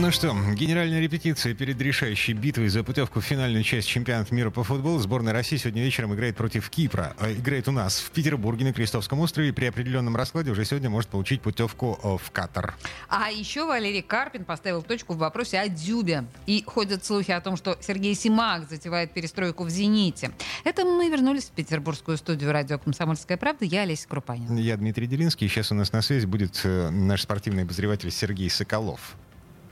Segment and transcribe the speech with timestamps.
[0.00, 4.64] Ну что, генеральная репетиция перед решающей битвой за путевку в финальную часть чемпионата мира по
[4.64, 4.98] футболу.
[4.98, 7.14] Сборная России сегодня вечером играет против Кипра.
[7.16, 9.52] А, играет у нас в Петербурге на Крестовском острове.
[9.52, 12.74] При определенном раскладе уже сегодня может получить путевку в Катар.
[13.08, 16.24] А еще Валерий Карпин поставил точку в вопросе о Дюбе.
[16.46, 20.32] И ходят слухи о том, что Сергей Симак затевает перестройку в «Зените».
[20.64, 23.64] Это мы вернулись в петербургскую студию радио «Комсомольская правда».
[23.64, 24.58] Я Олеся Крупанина.
[24.58, 25.46] Я Дмитрий Делинский.
[25.46, 29.14] Сейчас у нас на связи будет э, наш спортивный обозреватель Сергей Соколов.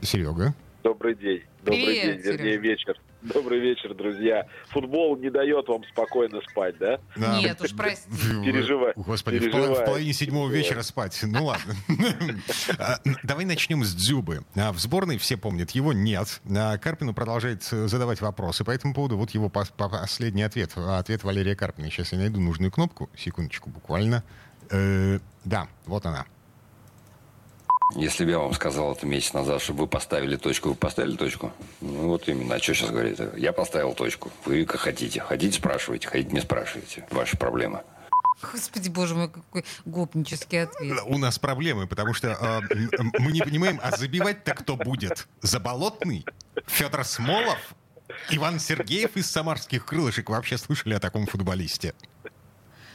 [0.05, 0.53] Серега.
[0.83, 1.43] Добрый день.
[1.63, 2.61] Добрый Привет, день, вернее, Серега.
[2.63, 3.01] вечер.
[3.21, 4.47] Добрый вечер, друзья.
[4.71, 6.99] Футбол не дает вам спокойно спать, да?
[7.15, 7.39] Да.
[7.39, 8.09] Нет уж, прости.
[8.43, 8.91] Переживай.
[8.97, 9.81] Господи, в, Переживай.
[9.81, 11.17] в половине седьмого вечера спать.
[11.23, 11.73] Ну ладно.
[12.77, 14.41] А, Давай начнем с Дзюбы.
[14.57, 16.41] А, В сборной все помнят, его нет.
[16.53, 19.15] А, Карпину продолжает э, задавать вопросы по этому поводу.
[19.17, 20.71] Вот его пос- по- последний ответ.
[20.75, 21.89] Ответ Валерия Карпина.
[21.89, 23.09] Сейчас я найду нужную кнопку.
[23.15, 24.21] Секундочку буквально.
[24.69, 26.25] Э, Да, вот она.
[27.95, 31.51] Если бы я вам сказал это месяц назад, чтобы вы поставили точку, вы поставили точку?
[31.81, 32.55] Ну вот именно.
[32.55, 33.19] А что сейчас говорит?
[33.37, 34.31] Я поставил точку.
[34.45, 35.19] Вы как хотите.
[35.21, 37.05] Хотите спрашивайте, хотите не спрашивайте.
[37.11, 37.83] Ваша проблема.
[38.51, 40.99] Господи, боже мой, какой гопнический ответ.
[41.05, 45.27] У нас проблемы, потому что э, мы не понимаем, а забивать-то кто будет?
[45.41, 46.25] Заболотный?
[46.67, 47.75] Федор Смолов?
[48.29, 51.93] Иван Сергеев из самарских крылышек вообще слышали о таком футболисте?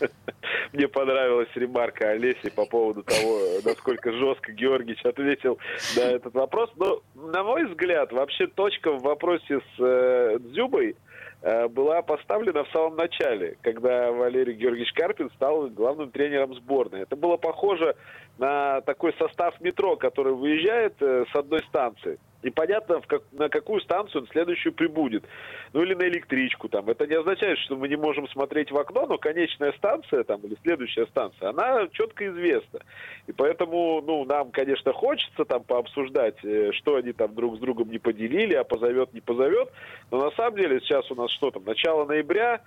[0.73, 5.59] Мне понравилась ремарка Олеси по поводу того, насколько жестко Георгиевич ответил
[5.97, 6.71] на этот вопрос.
[6.77, 10.97] Но, на мой взгляд, вообще точка в вопросе с э, Дзюбой
[11.43, 17.03] э, была поставлена в самом начале, когда Валерий Георгиевич Карпин стал главным тренером сборной.
[17.03, 17.97] Это было похоже
[18.39, 22.19] на такой состав метро, который выезжает э, с одной станции.
[22.43, 25.25] И понятно, в как- на какую станцию он следующую прибудет.
[25.73, 26.89] Ну или на электричку там.
[26.89, 30.57] Это не означает, что мы не можем смотреть в окно, но конечная станция там или
[30.63, 32.81] следующая станция, она четко известна.
[33.27, 37.91] И поэтому, ну, нам, конечно, хочется там пообсуждать, э, что они там друг с другом
[37.91, 39.71] не поделили, а позовет, не позовет.
[40.11, 42.61] Но на самом деле сейчас у нас что там, начало ноября,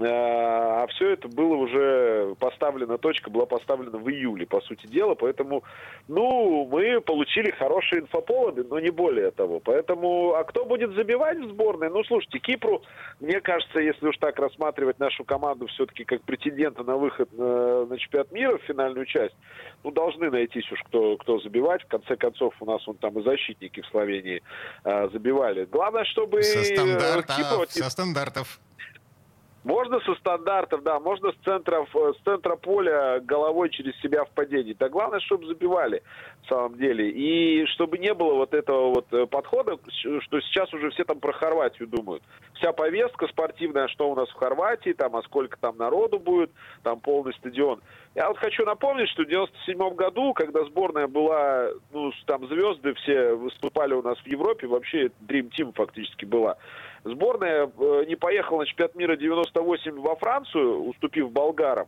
[0.00, 5.62] а все это было уже поставлено, точка была поставлена в июле, по сути дела, поэтому,
[6.08, 9.60] ну, мы получили хорошие инфоповоды, но не более того.
[9.60, 11.90] Поэтому, а кто будет забивать в сборной?
[11.90, 12.82] Ну, слушайте, Кипру,
[13.20, 17.98] мне кажется, если уж так рассматривать нашу команду все-таки как претендента на выход на, на
[17.98, 19.36] чемпионат мира в финальную часть,
[19.84, 21.82] ну, должны найтись уж кто, кто забивать.
[21.82, 24.42] В конце концов, у нас вон там и защитники в Словении
[24.84, 25.66] э, забивали.
[25.66, 28.60] Главное, чтобы Со э, стандартов, Кипр- со стандартов.
[29.64, 34.76] Можно со стандартов, да, можно с центра, с центра поля головой через себя в падении.
[34.78, 36.02] Да главное, чтобы забивали,
[36.42, 37.10] в самом деле.
[37.10, 41.32] И чтобы не было вот этого вот э, подхода, что сейчас уже все там про
[41.32, 42.22] Хорватию думают.
[42.54, 46.50] Вся повестка спортивная, что у нас в Хорватии, там, а сколько там народу будет,
[46.82, 47.80] там полный стадион.
[48.14, 53.32] Я вот хочу напомнить, что в 97 году, когда сборная была, ну, там звезды все
[53.32, 56.58] выступали у нас в Европе, вообще Dream Team фактически была.
[57.04, 61.86] Сборная э, не поехала на чемпионат мира 98 во Францию, уступив болгарам.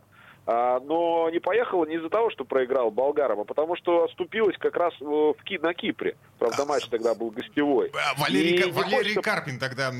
[0.49, 4.77] А, но не поехала не из-за того, что проиграл болгарам, а потому что оступилась как
[4.77, 6.15] раз э, в Ки- на Кипре.
[6.39, 7.91] Правда, матч тогда был гостевой.
[7.93, 9.91] А, Валерий, И Валерий хочется- Карпин тогда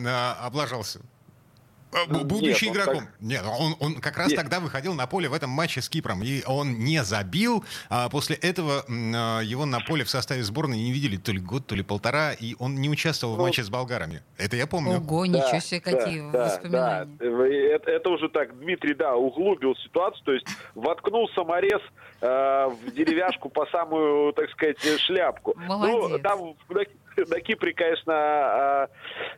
[0.41, 1.01] облажался.
[2.09, 2.99] Нет, Будучи он игроком.
[2.99, 4.37] так- Нет, он, он как раз Нет.
[4.37, 6.21] тогда выходил на поле в этом матче с Кипром.
[6.23, 7.63] И он не забил.
[7.89, 11.65] А после этого а, его на поле в составе сборной не видели то ли год,
[11.65, 12.33] то ли полтора.
[12.33, 14.21] И он не участвовал в Ну, матче с болгарами.
[14.37, 14.97] Это я помню.
[14.97, 17.05] Ого, Да, ничего себе, какие да, воспоминания.
[17.19, 17.25] да.
[17.25, 21.81] Э, Это, это уже так, Дмитрий, да, углубил ситуацию, то есть воткнул саморез
[22.21, 22.25] э,
[22.67, 25.53] в деревяшку по самую, так сказать, шляпку.
[25.57, 26.21] Ну, Молодец.
[26.21, 26.55] там
[27.25, 28.87] на, Кипре, конечно, э,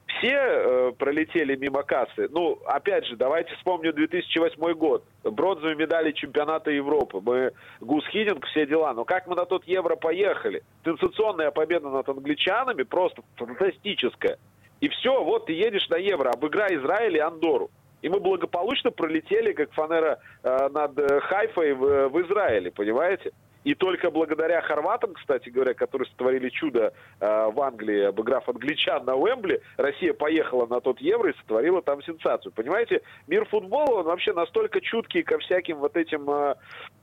[0.08, 2.28] все э, пролетели мимо кассы.
[2.30, 5.04] Ну, опять же, давайте вспомним 2008 год.
[5.24, 7.22] Бронзовые медали чемпионата Европы.
[7.22, 8.94] Мы Гус Хидинг, все дела.
[8.94, 10.64] Но как мы на тот Евро поехали?
[10.84, 14.38] Сенсационная победа над англичанами, просто фантастическая.
[14.82, 17.70] И все, вот ты едешь на Евро, обыграй Израиль и Андору.
[18.02, 23.32] И мы благополучно пролетели, как фанера э, над э, Хайфой в, в Израиле, понимаете?
[23.64, 29.16] И только благодаря хорватам, кстати говоря, которые сотворили чудо э, в Англии, обыграв англичан на
[29.16, 32.54] Уэмбли, Россия поехала на тот Евро и сотворила там сенсацию.
[32.54, 36.56] Понимаете, мир футбола, он вообще настолько чуткий ко всяким вот этим э,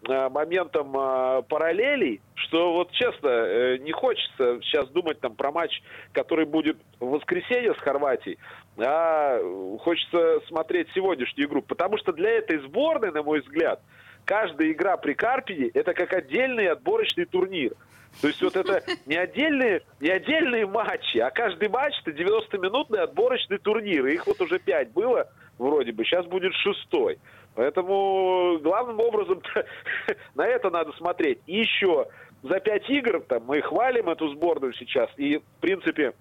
[0.08, 5.82] э, моментам э, параллелей, что вот честно, э, не хочется сейчас думать там про матч,
[6.12, 8.38] который будет в воскресенье с Хорватией,
[8.78, 9.38] а
[9.80, 11.60] хочется смотреть сегодняшнюю игру.
[11.60, 13.80] Потому что для этой сборной, на мой взгляд,
[14.26, 17.72] каждая игра при Карпине это как отдельный отборочный турнир.
[18.20, 23.58] То есть вот это не отдельные, не отдельные матчи, а каждый матч это 90-минутный отборочный
[23.58, 24.06] турнир.
[24.06, 27.18] И их вот уже пять было вроде бы, сейчас будет шестой.
[27.54, 29.40] Поэтому главным образом
[30.34, 31.38] на это надо смотреть.
[31.46, 32.06] И еще
[32.42, 35.08] за пять игр там, мы хвалим эту сборную сейчас.
[35.16, 36.12] И, в принципе,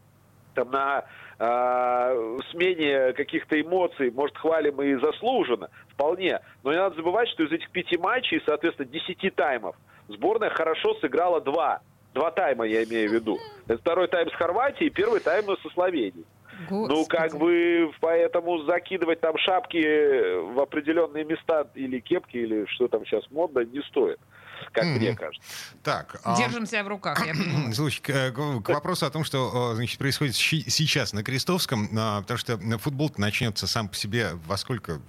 [0.56, 1.06] там на
[1.38, 6.40] э, смене каких-то эмоций, может, хвалим и заслуженно, вполне.
[6.64, 9.76] Но не надо забывать, что из этих пяти матчей, соответственно, десяти таймов,
[10.08, 11.82] сборная хорошо сыграла два.
[12.14, 13.38] Два тайма, я имею в виду.
[13.68, 16.26] Это второй тайм с Хорватией, первый тайм со Словенией.
[16.70, 16.98] Господи.
[16.98, 23.06] Ну, как бы, поэтому закидывать там шапки в определенные места или кепки, или что там
[23.06, 24.20] сейчас модно, не стоит
[24.72, 24.98] как mm-hmm.
[24.98, 25.50] мне кажется.
[25.84, 26.38] Так, а...
[26.38, 27.22] Держим себя в руках.
[27.74, 32.58] Слушай, к, к вопросу о том, что значит, происходит сейчас на Крестовском, а, потому что
[32.80, 35.02] футбол начнется сам по себе во сколько?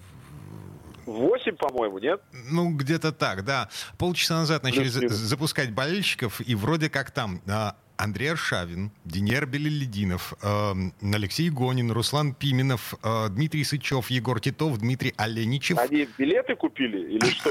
[1.06, 2.20] Восемь, по-моему, нет?
[2.32, 3.69] Ну, где-то так, да.
[3.96, 10.34] Полчаса назад начали за- запускать болельщиков, и вроде как там а, Андрей Аршавин, Денер Белелединов,
[10.43, 10.72] э,
[11.14, 15.78] Алексей Гонин, Руслан Пименов, э, Дмитрий Сычев, Егор Титов, Дмитрий Оленичев.
[15.78, 17.50] Они билеты купили или что?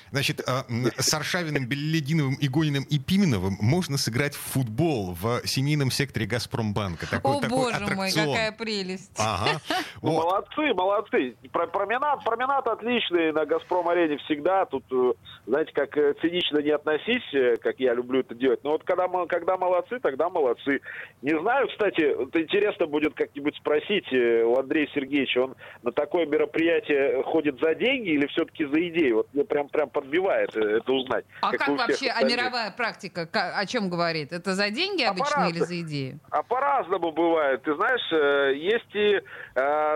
[0.10, 0.62] Значит, э,
[0.98, 7.08] с Аршавиным, Белелединовым и Гониным и Пименовым можно сыграть в футбол в семейном секторе Газпромбанка.
[7.08, 7.96] Такой, О, такой боже аттракцион.
[7.96, 9.12] мой, какая прелесть.
[9.18, 9.60] Ага.
[10.02, 10.24] Ну, вот.
[10.24, 11.36] Молодцы, молодцы.
[11.50, 14.66] Променад, променад отличный на Газпром-арене всегда.
[14.66, 15.12] Тут, э,
[15.46, 18.62] знаете, как э, цинично не относись, как я люблю это делать.
[18.62, 20.80] Но вот когда мы, когда когда молодцы, тогда молодцы.
[21.22, 26.26] Не знаю, кстати, это интересно будет как-нибудь спросить э, у Андрея Сергеевича, он на такое
[26.26, 29.12] мероприятие ходит за деньги или все-таки за идеи?
[29.12, 31.24] Вот мне прям, прям подбивает э, это узнать.
[31.40, 34.32] А как, как вообще, а мировая практика о чем говорит?
[34.32, 36.18] Это за деньги а обычно или за идеи?
[36.30, 37.62] А по-разному бывает.
[37.62, 39.20] Ты знаешь, э, есть и,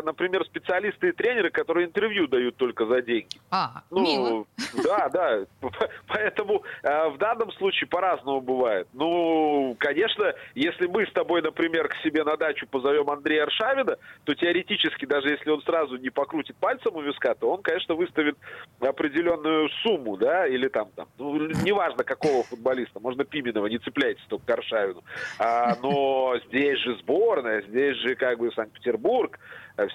[0.04, 3.40] например, специалисты и тренеры, которые интервью дают только за деньги.
[3.50, 4.44] А, ну, мило.
[4.84, 5.40] Да, да.
[6.06, 8.86] Поэтому в данном случае по-разному бывает.
[8.92, 13.96] Ну, ну, конечно, если мы с тобой, например, к себе на дачу позовем Андрея Аршавина,
[14.24, 18.36] то теоретически, даже если он сразу не покрутит пальцем у виска, то он, конечно, выставит
[18.80, 24.46] определенную сумму, да, или там, там ну, неважно какого футболиста, можно Пименова, не цепляйтесь только
[24.46, 25.02] к Аршавину.
[25.38, 29.38] А, но здесь же сборная, здесь же как бы Санкт-Петербург,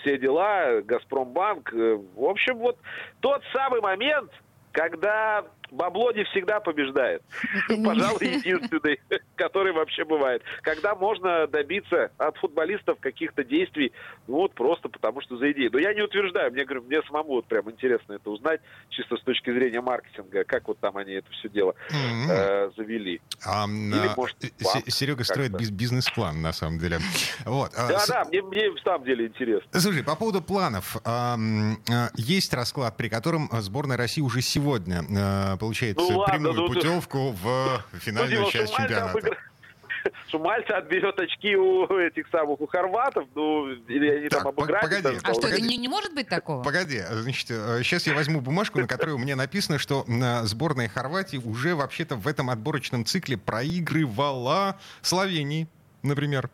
[0.01, 1.71] все дела, Газпромбанк.
[1.71, 2.77] В общем, вот
[3.19, 4.31] тот самый момент,
[4.71, 7.21] когда бабло не всегда побеждает.
[7.67, 8.99] Пожалуй, единственный,
[9.35, 10.43] который вообще бывает.
[10.61, 13.91] Когда можно добиться от футболистов каких-то действий,
[14.27, 15.69] ну вот просто потому что за идеи.
[15.71, 19.21] Но я не утверждаю, мне, говорю, мне самому вот прям интересно это узнать, чисто с
[19.21, 23.21] точки зрения маркетинга, как вот там они это все дело э, завели.
[23.45, 26.99] А, Или, может, план, Серега строит бизнес-план, на самом деле.
[27.45, 27.71] Вот.
[27.75, 29.69] А да, да, мне, мне в самом деле интересно.
[29.79, 30.97] Слушай, по поводу планов.
[32.15, 37.31] Есть расклад, при котором сборная России уже сегодня э, получает ну, ладно, прямую ну, путевку
[37.31, 39.37] в финальную ну, часть чемпионата.
[40.27, 44.89] что Мальта отберет очки у этих самых, у хорватов, ну, или они так, там обыграют.
[44.89, 46.63] Погоди, а что, не, не может быть такого?
[46.63, 50.05] Погоди, значит, сейчас э, я возьму бумажку, на которой у меня написано, что
[50.43, 55.67] сборная Хорватии уже вообще-то в этом отборочном цикле проигрывала Словении,
[56.03, 56.49] например.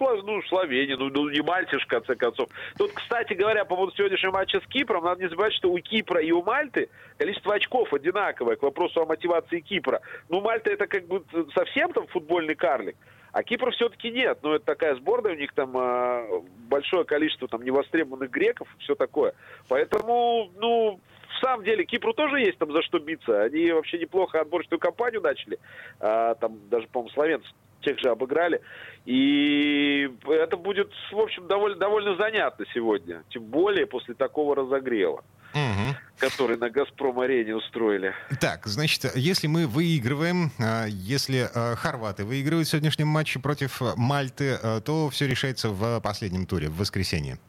[0.00, 0.60] Ну, Слов...
[0.60, 2.48] Словения, ну, ну не Мальте в конце концов.
[2.76, 6.20] Тут, кстати говоря, по поводу сегодняшнего матча с Кипром, надо не забывать, что у Кипра
[6.20, 6.88] и у Мальты
[7.18, 10.00] количество очков одинаковое, к вопросу о мотивации Кипра.
[10.28, 11.22] Ну, Мальта это как бы
[11.54, 12.96] совсем там футбольный карлик.
[13.32, 14.38] А Кипра все-таки нет.
[14.42, 19.34] Ну, это такая сборная, у них там э, большое количество там невостребованных греков, все такое.
[19.68, 23.42] Поэтому, ну, в самом деле, Кипру тоже есть там за что биться.
[23.42, 25.58] Они вообще неплохо отборочную кампанию начали.
[26.00, 27.48] А, там даже, по-моему, словенцы
[27.80, 28.60] тех же обыграли.
[29.06, 33.22] И это будет, в общем, довольно, довольно занятно сегодня.
[33.30, 35.24] Тем более после такого разогрева.
[35.52, 35.96] Угу.
[36.18, 38.14] который на «Газпром-арене» устроили.
[38.40, 44.58] Так, значит, если мы выигрываем, а, если а, хорваты выигрывают в сегодняшнем матче против Мальты,
[44.62, 47.40] а, то все решается в последнем туре, в воскресенье.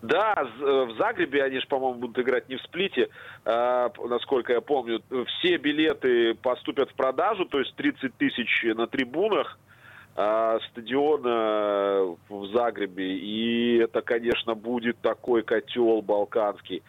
[0.00, 3.08] Да, э, в Загребе они же, по-моему, будут играть не в сплите,
[3.44, 5.02] а, насколько я помню.
[5.26, 9.58] Все билеты поступят в продажу, то есть 30 тысяч на трибунах
[10.14, 13.18] а, стадиона в Загребе.
[13.18, 16.82] И это, конечно, будет такой котел балканский.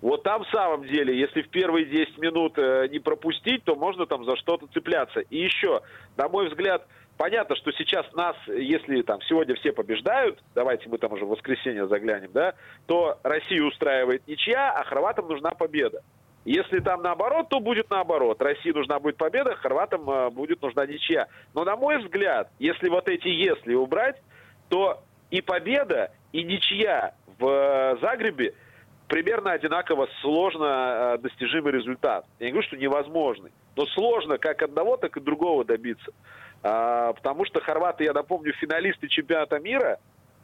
[0.00, 4.04] Вот там в самом деле, если в первые 10 минут э, не пропустить, то можно
[4.04, 5.20] там за что-то цепляться.
[5.20, 5.80] И еще,
[6.18, 11.12] на мой взгляд, понятно, что сейчас нас, если там сегодня все побеждают, давайте мы там
[11.12, 12.54] уже в воскресенье заглянем, да,
[12.86, 16.02] то Россию устраивает ничья, а хорватам нужна победа.
[16.44, 18.42] Если там наоборот, то будет наоборот.
[18.42, 21.26] России нужна будет победа, хорватам э, будет нужна ничья.
[21.54, 24.20] Но на мой взгляд, если вот эти «если» убрать,
[24.68, 28.54] то и победа, и ничья в э, Загребе
[29.08, 32.26] примерно одинаково сложно э, достижимый результат.
[32.38, 36.12] Я не говорю, что невозможный, но сложно как одного, так и другого добиться.
[36.64, 39.98] А, потому что хорваты, я напомню, финалисты чемпионата мира,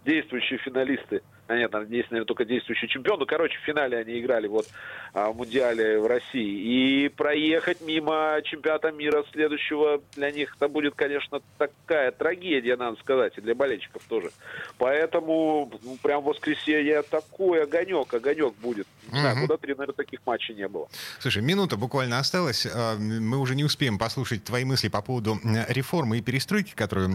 [0.04, 3.18] действующие финалисты– а нет, есть, наверное, только действующий чемпион.
[3.18, 4.68] Ну, короче, в финале они играли вот
[5.12, 7.04] а, в Мундиале в России.
[7.04, 13.36] И проехать мимо чемпионата мира следующего для них это будет, конечно, такая трагедия, надо сказать,
[13.36, 14.30] и для болельщиков тоже.
[14.78, 18.86] Поэтому ну, прям в воскресенье такой огонек, огонек будет.
[19.10, 20.86] Не знаю, года три, наверное, таких матчей не было.
[21.18, 22.64] Слушай, минута буквально осталась.
[22.72, 25.36] А, мы уже не успеем послушать твои мысли по поводу
[25.68, 27.10] реформы и перестройки, которую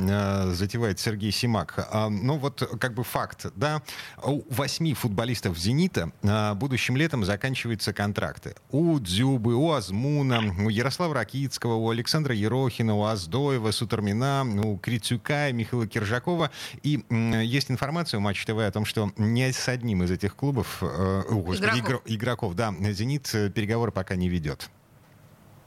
[0.53, 1.87] затевает Сергей Симак.
[2.09, 3.81] Ну вот как бы факт, да,
[4.25, 6.12] у восьми футболистов «Зенита»
[6.55, 8.55] будущим летом заканчиваются контракты.
[8.72, 15.51] У Дзюбы, у Азмуна, у Ярослава Ракитского, у Александра Ерохина, у Аздоева, Сутармина, у Крицюка,
[15.51, 16.51] Михаила Киржакова.
[16.84, 20.79] И есть информация у Матч ТВ о том, что ни с одним из этих клубов,
[20.82, 20.86] э,
[21.29, 22.01] о, господи, игроков.
[22.05, 24.70] игроков, да, «Зенит» переговоры пока не ведет.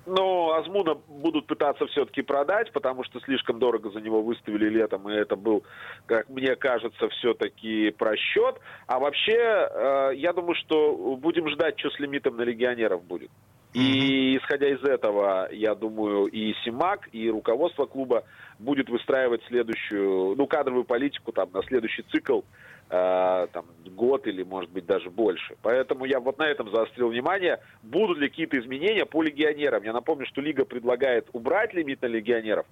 [0.08, 5.14] Но Азмуна будут пытаться все-таки продать, потому что слишком дорого за него выставили летом, и
[5.14, 5.64] это был,
[6.06, 8.56] как мне кажется, все-таки просчет.
[8.86, 13.30] А вообще, э, я думаю, что будем ждать, что с лимитом на легионеров будет.
[13.74, 18.24] И исходя из этого, я думаю, и Симак, и руководство клуба
[18.58, 22.40] будет выстраивать следующую, ну, кадровую политику там на следующий цикл
[22.88, 25.56] э, там, год или, может быть, даже больше.
[25.62, 27.60] Поэтому я вот на этом заострил внимание.
[27.82, 29.82] Будут ли какие-то изменения по легионерам?
[29.82, 32.66] Я напомню, что Лига предлагает убрать лимит на легионеров.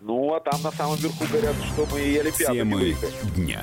[0.00, 2.94] Ну, а там на самом верху говорят, что мы и Олимпиаду Темы
[3.36, 3.62] дня.